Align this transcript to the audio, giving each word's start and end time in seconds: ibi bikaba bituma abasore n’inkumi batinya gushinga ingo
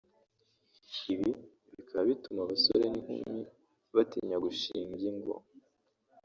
ibi 1.13 1.29
bikaba 1.75 2.03
bituma 2.09 2.39
abasore 2.45 2.83
n’inkumi 2.91 3.41
batinya 3.95 4.37
gushinga 4.45 5.01
ingo 5.11 5.35